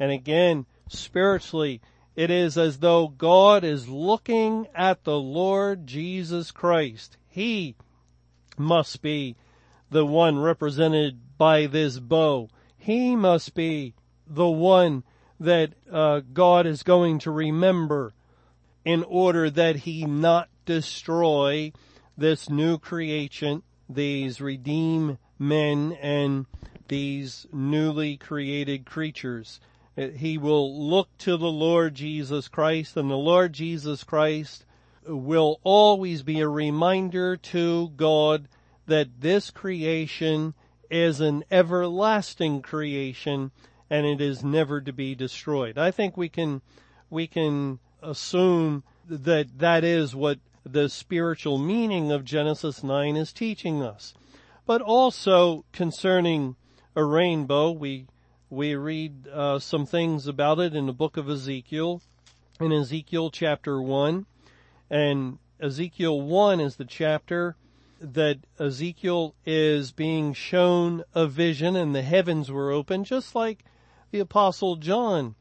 And 0.00 0.10
again, 0.10 0.66
spiritually, 0.88 1.80
it 2.18 2.32
is 2.32 2.58
as 2.58 2.80
though 2.80 3.06
God 3.06 3.62
is 3.62 3.88
looking 3.88 4.66
at 4.74 5.04
the 5.04 5.20
Lord 5.20 5.86
Jesus 5.86 6.50
Christ. 6.50 7.16
He 7.28 7.76
must 8.56 9.02
be 9.02 9.36
the 9.88 10.04
one 10.04 10.40
represented 10.40 11.20
by 11.38 11.66
this 11.66 12.00
bow. 12.00 12.48
He 12.76 13.14
must 13.14 13.54
be 13.54 13.94
the 14.26 14.48
one 14.48 15.04
that 15.38 15.74
uh, 15.92 16.22
God 16.32 16.66
is 16.66 16.82
going 16.82 17.20
to 17.20 17.30
remember 17.30 18.12
in 18.84 19.04
order 19.04 19.48
that 19.50 19.76
he 19.76 20.04
not 20.04 20.48
destroy 20.66 21.70
this 22.16 22.50
new 22.50 22.78
creation, 22.78 23.62
these 23.88 24.40
redeemed 24.40 25.18
men 25.38 25.96
and 26.02 26.46
these 26.88 27.46
newly 27.52 28.16
created 28.16 28.84
creatures. 28.84 29.60
He 29.98 30.38
will 30.38 30.88
look 30.88 31.08
to 31.18 31.36
the 31.36 31.50
Lord 31.50 31.96
Jesus 31.96 32.46
Christ 32.46 32.96
and 32.96 33.10
the 33.10 33.16
Lord 33.16 33.52
Jesus 33.52 34.04
Christ 34.04 34.64
will 35.04 35.58
always 35.64 36.22
be 36.22 36.38
a 36.38 36.48
reminder 36.48 37.36
to 37.36 37.88
God 37.96 38.46
that 38.86 39.20
this 39.20 39.50
creation 39.50 40.54
is 40.88 41.20
an 41.20 41.42
everlasting 41.50 42.62
creation 42.62 43.50
and 43.90 44.06
it 44.06 44.20
is 44.20 44.44
never 44.44 44.80
to 44.80 44.92
be 44.92 45.16
destroyed. 45.16 45.76
I 45.76 45.90
think 45.90 46.16
we 46.16 46.28
can, 46.28 46.62
we 47.10 47.26
can 47.26 47.80
assume 48.00 48.84
that 49.08 49.58
that 49.58 49.82
is 49.82 50.14
what 50.14 50.38
the 50.64 50.88
spiritual 50.88 51.58
meaning 51.58 52.12
of 52.12 52.24
Genesis 52.24 52.84
9 52.84 53.16
is 53.16 53.32
teaching 53.32 53.82
us. 53.82 54.14
But 54.64 54.80
also 54.80 55.64
concerning 55.72 56.54
a 56.94 57.02
rainbow, 57.02 57.72
we 57.72 58.06
we 58.50 58.74
read 58.74 59.28
uh, 59.28 59.58
some 59.58 59.86
things 59.86 60.26
about 60.26 60.58
it 60.58 60.74
in 60.74 60.86
the 60.86 60.92
book 60.92 61.16
of 61.16 61.28
Ezekiel, 61.28 62.00
in 62.60 62.72
Ezekiel 62.72 63.30
chapter 63.30 63.80
1. 63.80 64.26
And 64.90 65.38
Ezekiel 65.60 66.20
1 66.20 66.60
is 66.60 66.76
the 66.76 66.84
chapter 66.84 67.56
that 68.00 68.38
Ezekiel 68.58 69.34
is 69.44 69.92
being 69.92 70.32
shown 70.32 71.02
a 71.14 71.26
vision 71.26 71.76
and 71.76 71.94
the 71.94 72.02
heavens 72.02 72.50
were 72.50 72.70
open, 72.70 73.04
just 73.04 73.34
like 73.34 73.64
the 74.10 74.20
apostle 74.20 74.76
John 74.76 75.34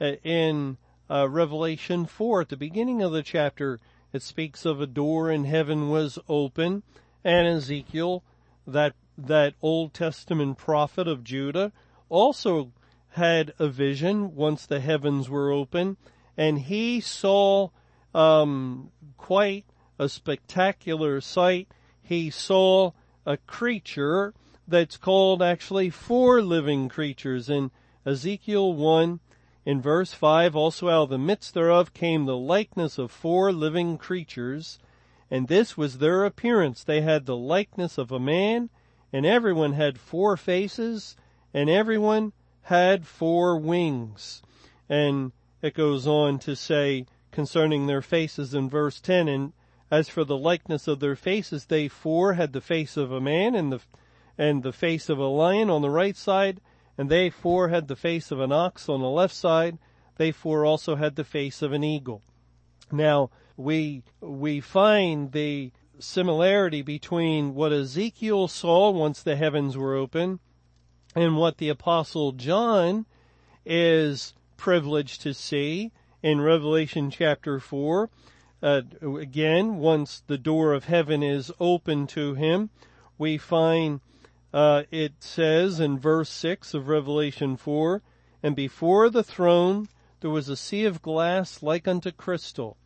uh, 0.00 0.12
in 0.22 0.78
uh, 1.10 1.28
Revelation 1.28 2.06
4 2.06 2.42
at 2.42 2.48
the 2.48 2.56
beginning 2.56 3.02
of 3.02 3.12
the 3.12 3.22
chapter. 3.22 3.80
It 4.12 4.22
speaks 4.22 4.64
of 4.64 4.80
a 4.80 4.86
door 4.86 5.30
in 5.30 5.44
heaven 5.44 5.90
was 5.90 6.18
open 6.28 6.82
and 7.24 7.48
Ezekiel, 7.48 8.22
that, 8.66 8.94
that 9.16 9.54
Old 9.62 9.94
Testament 9.94 10.58
prophet 10.58 11.08
of 11.08 11.24
Judah, 11.24 11.72
also 12.08 12.72
had 13.10 13.52
a 13.58 13.68
vision 13.68 14.34
once 14.34 14.66
the 14.66 14.80
heavens 14.80 15.28
were 15.28 15.52
open, 15.52 15.96
and 16.36 16.58
he 16.58 17.00
saw 17.00 17.68
um, 18.14 18.90
quite 19.16 19.64
a 19.98 20.08
spectacular 20.08 21.20
sight. 21.20 21.68
He 22.02 22.30
saw 22.30 22.92
a 23.24 23.36
creature 23.36 24.34
that's 24.66 24.96
called 24.96 25.42
actually 25.42 25.90
four 25.90 26.42
living 26.42 26.88
creatures 26.88 27.48
in 27.48 27.70
Ezekiel 28.06 28.72
1 28.72 29.20
in 29.64 29.80
verse 29.80 30.12
5 30.12 30.54
also 30.54 30.88
out 30.88 31.04
of 31.04 31.08
the 31.10 31.18
midst 31.18 31.54
thereof 31.54 31.94
came 31.94 32.24
the 32.24 32.36
likeness 32.36 32.98
of 32.98 33.10
four 33.10 33.52
living 33.52 33.96
creatures 33.96 34.78
and 35.30 35.48
this 35.48 35.76
was 35.76 35.98
their 35.98 36.24
appearance 36.24 36.84
they 36.84 37.00
had 37.00 37.24
the 37.24 37.36
likeness 37.36 37.96
of 37.96 38.12
a 38.12 38.20
man 38.20 38.68
and 39.12 39.24
everyone 39.24 39.72
had 39.72 39.98
four 39.98 40.36
faces 40.36 41.16
and 41.54 41.70
everyone 41.70 42.32
had 42.62 43.06
four 43.06 43.56
wings. 43.56 44.42
And 44.88 45.32
it 45.62 45.72
goes 45.72 46.06
on 46.06 46.40
to 46.40 46.56
say 46.56 47.06
concerning 47.30 47.86
their 47.86 48.02
faces 48.02 48.52
in 48.52 48.68
verse 48.68 49.00
10, 49.00 49.28
and 49.28 49.52
as 49.90 50.08
for 50.08 50.24
the 50.24 50.36
likeness 50.36 50.88
of 50.88 50.98
their 50.98 51.16
faces, 51.16 51.66
they 51.66 51.86
four 51.86 52.34
had 52.34 52.52
the 52.52 52.60
face 52.60 52.96
of 52.96 53.12
a 53.12 53.20
man 53.20 53.54
and 53.54 53.72
the, 53.72 53.80
and 54.36 54.62
the 54.62 54.72
face 54.72 55.08
of 55.08 55.18
a 55.18 55.26
lion 55.26 55.70
on 55.70 55.80
the 55.80 55.90
right 55.90 56.16
side, 56.16 56.60
and 56.98 57.08
they 57.08 57.30
four 57.30 57.68
had 57.68 57.86
the 57.86 57.96
face 57.96 58.30
of 58.30 58.40
an 58.40 58.52
ox 58.52 58.88
on 58.88 59.00
the 59.00 59.08
left 59.08 59.34
side. 59.34 59.78
They 60.16 60.32
four 60.32 60.64
also 60.64 60.96
had 60.96 61.16
the 61.16 61.24
face 61.24 61.62
of 61.62 61.72
an 61.72 61.84
eagle. 61.84 62.22
Now, 62.90 63.30
we, 63.56 64.02
we 64.20 64.60
find 64.60 65.32
the 65.32 65.70
similarity 65.98 66.82
between 66.82 67.54
what 67.54 67.72
Ezekiel 67.72 68.48
saw 68.48 68.90
once 68.90 69.22
the 69.22 69.36
heavens 69.36 69.76
were 69.76 69.94
open 69.94 70.40
and 71.14 71.36
what 71.36 71.58
the 71.58 71.68
apostle 71.68 72.32
John 72.32 73.06
is 73.64 74.34
privileged 74.56 75.22
to 75.22 75.34
see 75.34 75.92
in 76.22 76.40
Revelation 76.40 77.10
chapter 77.10 77.60
4. 77.60 78.10
Uh, 78.62 78.82
again, 79.02 79.76
once 79.76 80.22
the 80.26 80.38
door 80.38 80.72
of 80.72 80.84
heaven 80.84 81.22
is 81.22 81.52
open 81.60 82.06
to 82.08 82.34
him, 82.34 82.70
we 83.18 83.36
find 83.38 84.00
uh, 84.52 84.84
it 84.90 85.14
says 85.20 85.80
in 85.80 85.98
verse 85.98 86.30
6 86.30 86.74
of 86.74 86.88
Revelation 86.88 87.56
4, 87.56 88.02
And 88.42 88.56
before 88.56 89.10
the 89.10 89.24
throne 89.24 89.88
there 90.20 90.30
was 90.30 90.48
a 90.48 90.56
sea 90.56 90.84
of 90.84 91.02
glass 91.02 91.62
like 91.62 91.86
unto 91.86 92.10
crystal, 92.10 92.76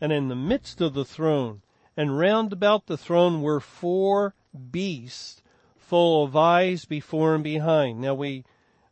and 0.00 0.12
in 0.12 0.28
the 0.28 0.36
midst 0.36 0.80
of 0.80 0.94
the 0.94 1.04
throne, 1.04 1.62
and 1.96 2.18
round 2.18 2.52
about 2.52 2.86
the 2.86 2.96
throne 2.96 3.42
were 3.42 3.60
four 3.60 4.34
beasts 4.70 5.42
full 5.86 6.24
of 6.24 6.34
eyes 6.34 6.84
before 6.84 7.34
and 7.34 7.44
behind. 7.44 8.00
Now 8.00 8.14
we, 8.14 8.44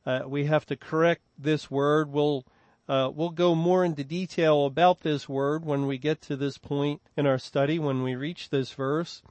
uh, 0.07 0.23
we 0.27 0.45
have 0.45 0.65
to 0.67 0.77
correct 0.77 1.23
this 1.37 1.69
word. 1.69 2.13
We'll, 2.13 2.45
uh, 2.89 3.11
we'll 3.13 3.31
go 3.31 3.57
more 3.57 3.85
into 3.85 4.05
detail 4.05 4.65
about 4.65 5.01
this 5.01 5.29
word 5.29 5.65
when 5.65 5.87
we 5.87 5.99
get 5.99 6.21
to 6.23 6.37
this 6.37 6.57
point 6.57 7.01
in 7.17 7.27
our 7.27 7.39
study, 7.39 7.81
when 7.81 8.05
we 8.05 8.15
reach 8.15 8.51
this 8.51 8.71
verse. 8.73 9.23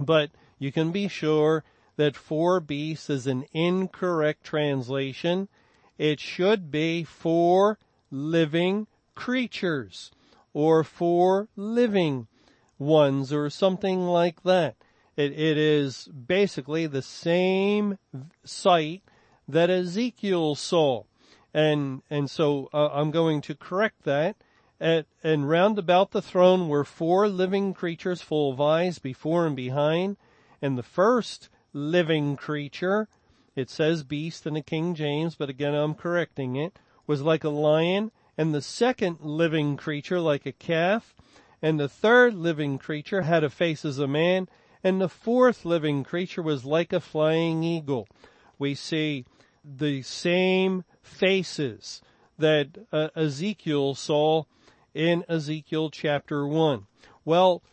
But 0.00 0.30
you 0.58 0.72
can 0.72 0.90
be 0.90 1.06
sure 1.08 1.64
that 1.96 2.16
four 2.16 2.60
beasts 2.60 3.10
is 3.10 3.26
an 3.26 3.44
incorrect 3.52 4.44
translation. 4.44 5.48
It 5.98 6.18
should 6.18 6.70
be 6.70 7.04
four 7.04 7.78
living 8.10 8.86
creatures 9.14 10.12
or 10.54 10.82
four 10.82 11.48
living 11.56 12.26
ones 12.78 13.32
or 13.32 13.50
something 13.50 14.06
like 14.06 14.42
that. 14.44 14.76
It, 15.16 15.32
it 15.32 15.56
is 15.56 16.08
basically 16.08 16.86
the 16.86 17.02
same 17.02 17.98
sight 18.44 19.02
that 19.48 19.70
Ezekiel 19.70 20.54
saw. 20.54 21.04
And, 21.54 22.02
and 22.10 22.30
so 22.30 22.68
uh, 22.74 22.88
I'm 22.92 23.10
going 23.10 23.40
to 23.42 23.54
correct 23.54 24.02
that. 24.04 24.36
At, 24.78 25.06
and 25.24 25.48
round 25.48 25.78
about 25.78 26.10
the 26.10 26.20
throne 26.20 26.68
were 26.68 26.84
four 26.84 27.28
living 27.28 27.72
creatures 27.72 28.20
full 28.20 28.52
of 28.52 28.60
eyes 28.60 28.98
before 28.98 29.46
and 29.46 29.56
behind. 29.56 30.18
And 30.60 30.76
the 30.76 30.82
first 30.82 31.48
living 31.72 32.36
creature, 32.36 33.08
it 33.54 33.70
says 33.70 34.04
beast 34.04 34.46
in 34.46 34.52
the 34.52 34.60
King 34.60 34.94
James, 34.94 35.34
but 35.34 35.48
again 35.48 35.74
I'm 35.74 35.94
correcting 35.94 36.56
it, 36.56 36.78
was 37.06 37.22
like 37.22 37.44
a 37.44 37.48
lion. 37.48 38.10
And 38.36 38.54
the 38.54 38.60
second 38.60 39.20
living 39.22 39.78
creature 39.78 40.20
like 40.20 40.44
a 40.44 40.52
calf. 40.52 41.14
And 41.62 41.80
the 41.80 41.88
third 41.88 42.34
living 42.34 42.76
creature 42.76 43.22
had 43.22 43.42
a 43.42 43.48
face 43.48 43.82
as 43.82 43.98
a 43.98 44.06
man 44.06 44.46
and 44.86 45.00
the 45.00 45.08
fourth 45.08 45.64
living 45.64 46.04
creature 46.04 46.42
was 46.42 46.64
like 46.64 46.92
a 46.92 47.00
flying 47.00 47.64
eagle. 47.64 48.06
We 48.56 48.76
see 48.76 49.24
the 49.64 50.02
same 50.02 50.84
faces 51.02 52.00
that 52.38 52.78
uh, 52.92 53.08
Ezekiel 53.16 53.96
saw 53.96 54.44
in 54.94 55.24
Ezekiel 55.28 55.90
chapter 55.90 56.46
1. 56.46 56.86
Well, 57.24 57.64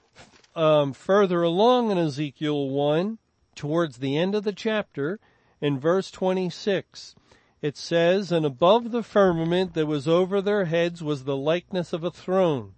um, 0.55 0.91
further 0.91 1.43
along 1.43 1.91
in 1.91 2.00
Ezekiel 2.00 2.72
1, 2.72 3.20
towards 3.53 3.98
the 3.98 4.17
end 4.17 4.34
of 4.34 4.43
the 4.43 4.51
chapter, 4.51 5.20
in 5.62 5.79
verse 5.79 6.10
26, 6.10 7.13
it 7.62 7.77
says, 7.77 8.32
And 8.32 8.43
above 8.43 8.89
the 8.89 9.03
firmament 9.03 9.75
that 9.75 9.86
was 9.86 10.08
over 10.08 10.41
their 10.41 10.65
heads 10.65 11.03
was 11.03 11.25
the 11.25 11.38
likeness 11.38 11.93
of 11.93 12.03
a 12.03 12.10
throne, 12.10 12.74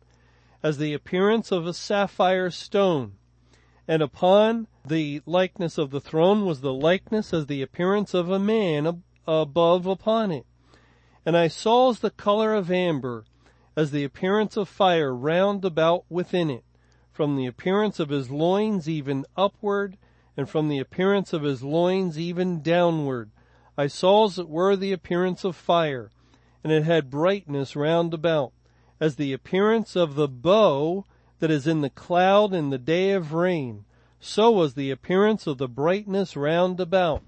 as 0.62 0.78
the 0.78 0.94
appearance 0.94 1.54
of 1.54 1.66
a 1.66 1.74
sapphire 1.74 2.52
stone 2.52 3.14
and 3.88 4.02
upon 4.02 4.68
the 4.84 5.22
likeness 5.26 5.78
of 5.78 5.92
the 5.92 6.02
throne 6.02 6.46
was 6.46 6.62
the 6.62 6.74
likeness 6.74 7.34
as 7.34 7.46
the 7.46 7.62
appearance 7.62 8.14
of 8.14 8.30
a 8.30 8.40
man 8.40 8.88
ab- 8.88 9.04
above 9.28 9.86
upon 9.86 10.32
it. 10.32 10.46
And 11.26 11.36
I 11.36 11.48
saw 11.48 11.90
as 11.90 12.00
the 12.00 12.12
color 12.12 12.54
of 12.54 12.72
amber, 12.72 13.26
as 13.76 13.92
the 13.92 14.04
appearance 14.04 14.58
of 14.58 14.70
fire 14.70 15.14
round 15.14 15.66
about 15.66 16.06
within 16.10 16.50
it, 16.50 16.64
from 17.12 17.36
the 17.36 17.46
appearance 17.46 18.00
of 18.00 18.10
his 18.10 18.30
loins 18.30 18.88
even 18.88 19.26
upward, 19.36 19.98
and 20.38 20.50
from 20.50 20.68
the 20.68 20.80
appearance 20.80 21.34
of 21.34 21.44
his 21.44 21.64
loins 21.64 22.20
even 22.20 22.62
downward. 22.62 23.32
I 23.78 23.88
saw 23.88 24.26
as 24.26 24.38
it 24.38 24.50
were 24.50 24.76
the 24.76 24.92
appearance 24.92 25.44
of 25.44 25.56
fire, 25.56 26.12
and 26.64 26.72
it 26.72 26.84
had 26.84 27.10
brightness 27.10 27.76
round 27.76 28.14
about, 28.14 28.52
as 29.00 29.16
the 29.16 29.34
appearance 29.34 29.96
of 29.96 30.16
the 30.16 30.28
bow 30.28 31.06
that 31.46 31.52
is 31.52 31.68
in 31.68 31.82
the 31.82 31.92
cloud 31.92 32.56
in 32.56 32.72
the 32.72 32.78
day 32.80 33.12
of 33.12 33.32
rain. 33.32 33.86
So 34.20 34.50
was 34.50 34.74
the 34.74 34.90
appearance 34.90 35.46
of 35.46 35.60
the 35.60 35.68
brightness 35.68 36.36
round 36.36 36.80
about. 36.80 37.22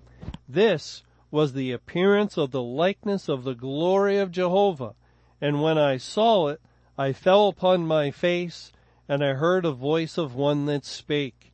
This 0.49 1.03
was 1.30 1.53
the 1.53 1.71
appearance 1.71 2.36
of 2.36 2.49
the 2.49 2.63
likeness 2.63 3.30
of 3.30 3.43
the 3.43 3.53
glory 3.53 4.17
of 4.17 4.32
Jehovah. 4.32 4.95
And 5.39 5.62
when 5.62 5.77
I 5.77 5.97
saw 5.97 6.47
it, 6.47 6.60
I 6.97 7.13
fell 7.13 7.47
upon 7.47 7.86
my 7.86 8.10
face 8.10 8.71
and 9.08 9.23
I 9.23 9.34
heard 9.34 9.65
a 9.65 9.71
voice 9.71 10.17
of 10.17 10.34
one 10.34 10.65
that 10.65 10.84
spake. 10.84 11.53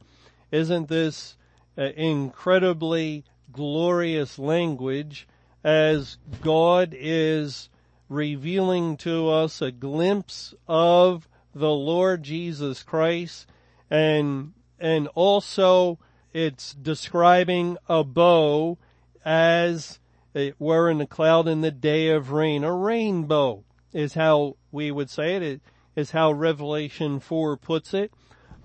Isn't 0.49 0.87
this 0.87 1.35
uh, 1.77 1.87
incredibly 1.97 3.25
glorious 3.51 4.39
language 4.39 5.27
as 5.65 6.17
God 6.39 6.95
is 6.97 7.67
revealing 8.07 8.95
to 8.97 9.27
us 9.27 9.61
a 9.61 9.69
glimpse 9.69 10.53
of 10.65 11.27
the 11.53 11.71
Lord 11.71 12.23
Jesus 12.23 12.83
Christ 12.83 13.47
and, 13.89 14.53
and 14.79 15.07
also 15.09 15.99
it's 16.33 16.73
describing 16.73 17.77
a 17.87 18.03
bow 18.03 18.77
as 19.23 19.99
it 20.33 20.55
were 20.59 20.89
in 20.89 20.97
the 20.97 21.05
cloud 21.05 21.47
in 21.47 21.61
the 21.61 21.71
day 21.71 22.09
of 22.09 22.31
rain. 22.31 22.63
A 22.63 22.73
rainbow 22.73 23.63
is 23.93 24.15
how 24.15 24.57
we 24.71 24.91
would 24.91 25.09
say 25.09 25.35
it. 25.35 25.43
It 25.43 25.61
is 25.95 26.11
how 26.11 26.31
Revelation 26.31 27.19
4 27.19 27.57
puts 27.57 27.93
it. 27.93 28.11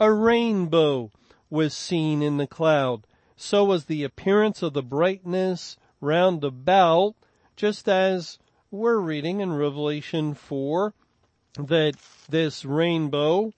A 0.01 0.11
rainbow 0.11 1.11
was 1.51 1.75
seen 1.75 2.23
in 2.23 2.39
the 2.39 2.47
cloud. 2.47 3.07
So 3.37 3.65
was 3.65 3.85
the 3.85 4.03
appearance 4.03 4.63
of 4.63 4.73
the 4.73 4.83
brightness 4.83 5.77
round 6.01 6.43
about, 6.45 7.15
just 7.55 7.89
as 7.89 8.39
we're 8.71 8.99
reading 8.99 9.41
in 9.41 9.53
Revelation 9.53 10.35
4 10.35 10.95
that 11.59 11.95
this 12.29 12.65
rainbow 12.65 13.53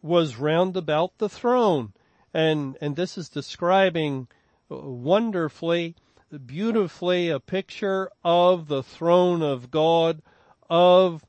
was 0.00 0.36
round 0.36 0.76
about 0.76 1.18
the 1.18 1.28
throne. 1.28 1.92
And, 2.34 2.76
and 2.80 2.96
this 2.96 3.18
is 3.18 3.28
describing 3.28 4.28
wonderfully, 4.68 5.94
beautifully 6.46 7.28
a 7.28 7.38
picture 7.38 8.10
of 8.24 8.68
the 8.68 8.82
throne 8.82 9.42
of 9.42 9.70
God, 9.70 10.22
of 10.70 11.24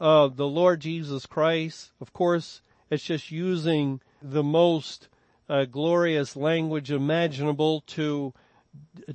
uh, 0.00 0.28
the 0.28 0.46
Lord 0.46 0.80
Jesus 0.80 1.26
Christ. 1.26 1.90
Of 2.00 2.12
course, 2.12 2.62
it's 2.88 3.04
just 3.04 3.30
using 3.30 4.00
the 4.22 4.44
most 4.44 5.08
uh, 5.48 5.64
glorious 5.64 6.36
language 6.36 6.90
imaginable 6.90 7.82
to 7.82 8.32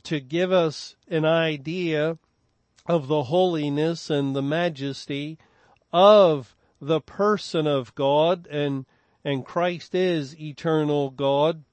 to 0.03 0.19
give 0.19 0.51
us 0.51 0.95
an 1.07 1.23
idea 1.23 2.17
of 2.87 3.07
the 3.07 3.23
holiness 3.23 4.09
and 4.09 4.35
the 4.35 4.41
majesty 4.41 5.37
of 5.93 6.55
the 6.79 7.01
person 7.01 7.67
of 7.67 7.93
God 7.95 8.47
and, 8.47 8.85
and 9.23 9.45
Christ 9.45 9.93
is 9.93 10.39
eternal 10.39 11.09
God. 11.09 11.63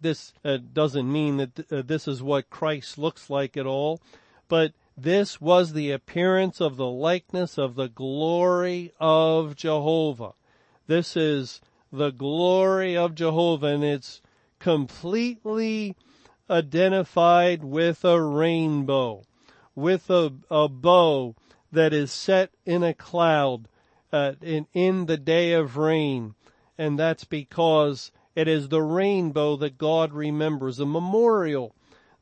This 0.00 0.32
uh, 0.44 0.58
doesn't 0.72 1.10
mean 1.10 1.36
that 1.38 1.54
th- 1.54 1.72
uh, 1.72 1.82
this 1.86 2.08
is 2.08 2.22
what 2.22 2.50
Christ 2.50 2.98
looks 2.98 3.30
like 3.30 3.56
at 3.56 3.66
all, 3.66 4.00
but 4.48 4.72
this 4.96 5.40
was 5.40 5.72
the 5.72 5.90
appearance 5.90 6.60
of 6.60 6.76
the 6.76 6.88
likeness 6.88 7.56
of 7.56 7.76
the 7.76 7.88
glory 7.88 8.92
of 9.00 9.56
Jehovah. 9.56 10.34
This 10.86 11.16
is 11.16 11.60
the 11.90 12.10
glory 12.10 12.96
of 12.96 13.14
Jehovah 13.14 13.68
and 13.68 13.84
it's 13.84 14.20
completely 14.58 15.96
identified 16.50 17.64
with 17.64 18.04
a 18.04 18.20
rainbow, 18.20 19.22
with 19.74 20.10
a, 20.10 20.32
a 20.50 20.68
bow 20.68 21.34
that 21.72 21.92
is 21.92 22.12
set 22.12 22.50
in 22.64 22.82
a 22.82 22.94
cloud 22.94 23.66
uh, 24.12 24.32
in, 24.42 24.66
in 24.74 25.06
the 25.06 25.16
day 25.16 25.52
of 25.52 25.76
rain. 25.76 26.34
And 26.78 26.98
that's 26.98 27.24
because 27.24 28.12
it 28.34 28.46
is 28.46 28.68
the 28.68 28.82
rainbow 28.82 29.56
that 29.56 29.78
God 29.78 30.12
remembers, 30.12 30.78
a 30.78 30.86
memorial 30.86 31.74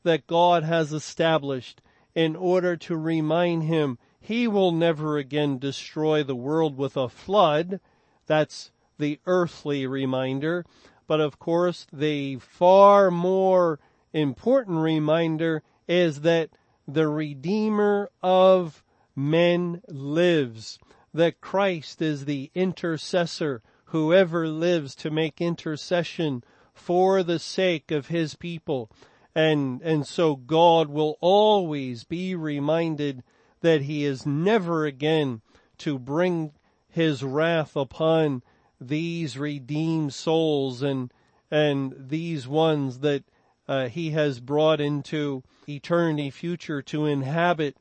that 0.02 0.26
God 0.26 0.64
has 0.64 0.92
established 0.92 1.82
in 2.14 2.36
order 2.36 2.76
to 2.76 2.96
remind 2.96 3.64
him 3.64 3.98
he 4.20 4.46
will 4.46 4.72
never 4.72 5.18
again 5.18 5.58
destroy 5.58 6.22
the 6.22 6.36
world 6.36 6.76
with 6.76 6.96
a 6.96 7.08
flood. 7.08 7.80
That's 8.26 8.70
the 8.98 9.18
earthly 9.26 9.86
reminder. 9.86 10.64
But 11.06 11.20
of 11.20 11.38
course, 11.38 11.86
the 11.92 12.36
far 12.36 13.10
more 13.10 13.80
important 14.12 14.78
reminder 14.78 15.62
is 15.88 16.20
that 16.20 16.50
the 16.86 17.08
Redeemer 17.08 18.10
of 18.22 18.82
men 19.28 19.82
lives, 19.88 20.78
that 21.12 21.40
Christ 21.40 22.00
is 22.00 22.24
the 22.24 22.50
intercessor 22.54 23.62
whoever 23.86 24.46
lives 24.48 24.94
to 24.94 25.10
make 25.10 25.40
intercession 25.40 26.44
for 26.72 27.22
the 27.22 27.38
sake 27.38 27.90
of 27.90 28.06
his 28.06 28.34
people. 28.34 28.90
And, 29.34 29.82
and 29.82 30.06
so 30.06 30.36
God 30.36 30.88
will 30.88 31.18
always 31.20 32.04
be 32.04 32.34
reminded 32.34 33.22
that 33.60 33.82
he 33.82 34.04
is 34.04 34.24
never 34.24 34.86
again 34.86 35.42
to 35.78 35.98
bring 35.98 36.52
his 36.88 37.22
wrath 37.22 37.76
upon 37.76 38.42
these 38.80 39.36
redeemed 39.36 40.14
souls 40.14 40.82
and, 40.82 41.12
and 41.50 41.94
these 41.96 42.48
ones 42.48 43.00
that 43.00 43.24
uh, 43.68 43.88
he 43.88 44.10
has 44.10 44.40
brought 44.40 44.80
into 44.80 45.42
eternity 45.68 46.30
future 46.30 46.82
to 46.82 47.06
inhabit 47.06 47.76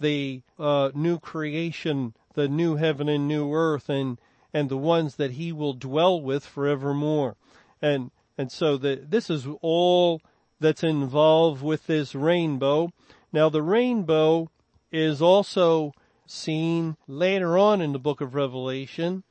the 0.00 0.42
uh, 0.58 0.90
new 0.94 1.18
creation, 1.18 2.14
the 2.34 2.48
new 2.48 2.76
heaven 2.76 3.08
and 3.08 3.26
new 3.26 3.52
earth, 3.52 3.88
and 3.88 4.18
and 4.54 4.68
the 4.68 4.76
ones 4.76 5.16
that 5.16 5.32
he 5.32 5.52
will 5.52 5.74
dwell 5.74 6.20
with 6.20 6.46
forevermore. 6.46 7.36
And 7.82 8.10
and 8.36 8.50
so 8.50 8.76
the, 8.76 9.04
this 9.06 9.30
is 9.30 9.46
all 9.60 10.20
that's 10.60 10.82
involved 10.82 11.62
with 11.62 11.86
this 11.86 12.14
rainbow. 12.14 12.90
Now 13.32 13.48
the 13.48 13.62
rainbow 13.62 14.50
is 14.90 15.20
also 15.20 15.92
seen 16.26 16.96
later 17.06 17.58
on 17.58 17.80
in 17.80 17.92
the 17.92 17.98
book 17.98 18.20
of 18.20 18.34
Revelation, 18.34 19.22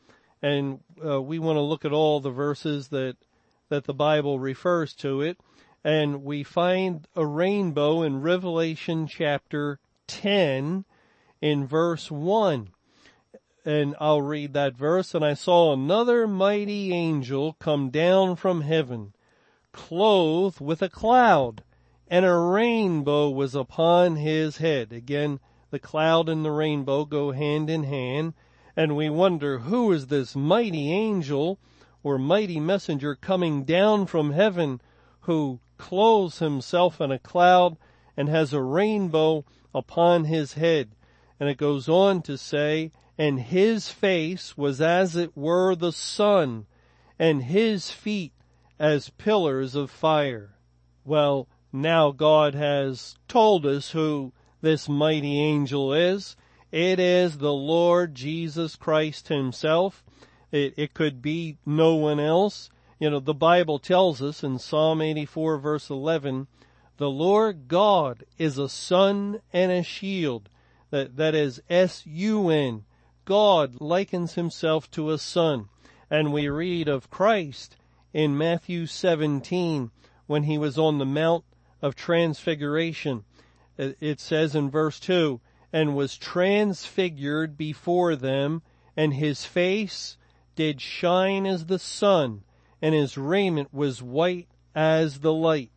and 0.41 0.79
uh, 1.03 1.21
we 1.21 1.39
want 1.39 1.57
to 1.57 1.61
look 1.61 1.85
at 1.85 1.91
all 1.91 2.19
the 2.19 2.31
verses 2.31 2.89
that 2.89 3.17
that 3.69 3.85
the 3.85 3.93
Bible 3.93 4.39
refers 4.39 4.93
to 4.93 5.21
it, 5.21 5.37
and 5.83 6.23
we 6.23 6.43
find 6.43 7.07
a 7.15 7.25
rainbow 7.25 8.01
in 8.01 8.21
Revelation 8.21 9.07
chapter 9.07 9.79
10 10.07 10.85
in 11.41 11.67
verse 11.67 12.09
1. 12.09 12.69
And 13.65 13.95
I'll 13.99 14.21
read 14.21 14.53
that 14.53 14.75
verse. 14.75 15.13
And 15.13 15.23
I 15.25 15.33
saw 15.33 15.73
another 15.73 16.27
mighty 16.27 16.93
angel 16.93 17.53
come 17.59 17.89
down 17.89 18.35
from 18.35 18.61
heaven, 18.61 19.13
clothed 19.71 20.61
with 20.61 20.81
a 20.81 20.89
cloud, 20.89 21.63
and 22.07 22.25
a 22.25 22.33
rainbow 22.33 23.29
was 23.29 23.53
upon 23.53 24.15
his 24.15 24.57
head. 24.57 24.93
Again, 24.93 25.39
the 25.69 25.79
cloud 25.79 26.29
and 26.29 26.45
the 26.45 26.51
rainbow 26.51 27.03
go 27.05 27.31
hand 27.31 27.69
in 27.69 27.83
hand. 27.83 28.33
And 28.75 28.95
we 28.95 29.09
wonder 29.09 29.59
who 29.59 29.91
is 29.91 30.07
this 30.07 30.35
mighty 30.35 30.91
angel 30.91 31.59
or 32.03 32.17
mighty 32.17 32.59
messenger 32.59 33.15
coming 33.15 33.65
down 33.65 34.05
from 34.05 34.31
heaven 34.31 34.79
who 35.21 35.59
clothes 35.77 36.39
himself 36.39 37.01
in 37.01 37.11
a 37.11 37.19
cloud 37.19 37.77
and 38.15 38.29
has 38.29 38.53
a 38.53 38.61
rainbow 38.61 39.43
upon 39.73 40.25
his 40.25 40.53
head. 40.53 40.95
And 41.39 41.49
it 41.49 41.57
goes 41.57 41.87
on 41.87 42.21
to 42.23 42.37
say, 42.37 42.91
and 43.17 43.39
his 43.39 43.89
face 43.89 44.57
was 44.57 44.79
as 44.79 45.15
it 45.15 45.35
were 45.35 45.75
the 45.75 45.91
sun, 45.91 46.65
and 47.17 47.43
his 47.43 47.89
feet 47.91 48.33
as 48.79 49.09
pillars 49.09 49.75
of 49.75 49.89
fire. 49.89 50.55
Well, 51.03 51.47
now 51.73 52.11
God 52.11 52.53
has 52.53 53.15
told 53.27 53.65
us 53.65 53.91
who 53.91 54.33
this 54.61 54.87
mighty 54.87 55.41
angel 55.41 55.93
is. 55.93 56.35
It 56.71 56.99
is 56.99 57.37
the 57.37 57.53
Lord 57.53 58.13
Jesus 58.13 58.75
Christ 58.75 59.29
himself. 59.29 60.03
It, 60.51 60.73
it 60.77 60.93
could 60.93 61.21
be 61.21 61.57
no 61.65 61.95
one 61.95 62.19
else. 62.19 62.69
You 62.99 63.09
know, 63.09 63.19
the 63.19 63.33
Bible 63.33 63.79
tells 63.79 64.21
us 64.21 64.43
in 64.43 64.59
Psalm 64.59 65.01
84 65.01 65.57
verse 65.59 65.89
11, 65.89 66.47
the 66.97 67.09
Lord 67.09 67.67
God 67.67 68.23
is 68.37 68.57
a 68.57 68.67
sun 68.67 69.41
and 69.53 69.71
a 69.71 69.83
shield. 69.83 70.49
That, 70.89 71.17
that 71.17 71.35
is 71.35 71.61
S-U-N. 71.69 72.85
God 73.25 73.81
likens 73.81 74.33
himself 74.33 74.89
to 74.91 75.11
a 75.11 75.17
sun. 75.17 75.69
And 76.09 76.33
we 76.33 76.49
read 76.49 76.87
of 76.87 77.09
Christ 77.09 77.75
in 78.13 78.37
Matthew 78.37 78.85
17 78.85 79.91
when 80.25 80.43
he 80.43 80.57
was 80.57 80.77
on 80.77 80.97
the 80.97 81.05
Mount 81.05 81.43
of 81.81 81.95
Transfiguration. 81.95 83.25
It 83.77 84.19
says 84.19 84.55
in 84.55 84.71
verse 84.71 84.99
2, 84.99 85.39
and 85.71 85.95
was 85.95 86.17
transfigured 86.17 87.57
before 87.57 88.15
them, 88.15 88.63
and 88.95 89.13
his 89.13 89.45
face 89.45 90.17
did 90.55 90.81
shine 90.81 91.45
as 91.45 91.67
the 91.67 91.77
sun, 91.77 92.43
and 92.81 92.95
his 92.95 93.17
raiment 93.17 93.71
was 93.71 94.01
white 94.01 94.47
as 94.73 95.19
the 95.19 95.33
light. 95.33 95.71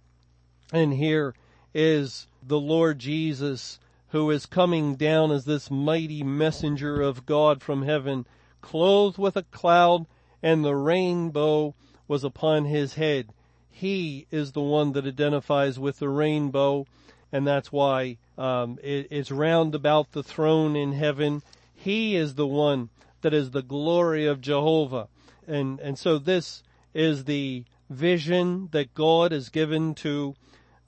And 0.72 0.94
here 0.94 1.34
is 1.74 2.26
the 2.42 2.60
Lord 2.60 2.98
Jesus 2.98 3.78
who 4.10 4.30
is 4.30 4.46
coming 4.46 4.96
down 4.96 5.30
as 5.30 5.44
this 5.44 5.70
mighty 5.70 6.22
messenger 6.22 7.00
of 7.00 7.26
God 7.26 7.62
from 7.62 7.82
heaven, 7.82 8.26
clothed 8.60 9.18
with 9.18 9.36
a 9.36 9.44
cloud, 9.44 10.06
and 10.42 10.64
the 10.64 10.74
rainbow 10.74 11.74
was 12.08 12.24
upon 12.24 12.64
his 12.64 12.94
head. 12.94 13.32
He 13.68 14.26
is 14.30 14.52
the 14.52 14.60
one 14.60 14.92
that 14.92 15.06
identifies 15.06 15.78
with 15.78 16.00
the 16.00 16.08
rainbow, 16.08 16.86
and 17.30 17.46
that's 17.46 17.70
why 17.70 18.18
um, 18.36 18.78
it, 18.82 19.06
it's 19.10 19.30
round 19.30 19.74
about 19.74 20.12
the 20.12 20.24
throne 20.24 20.74
in 20.74 20.92
heaven. 20.92 21.42
He 21.72 22.16
is 22.16 22.34
the 22.34 22.48
one 22.48 22.90
that 23.22 23.32
is 23.32 23.52
the 23.52 23.62
glory 23.62 24.26
of 24.26 24.40
Jehovah, 24.40 25.08
and 25.46 25.78
and 25.80 25.98
so 25.98 26.18
this 26.18 26.62
is 26.94 27.24
the 27.24 27.64
vision 27.88 28.68
that 28.72 28.94
God 28.94 29.30
has 29.30 29.48
given 29.48 29.94
to 29.96 30.34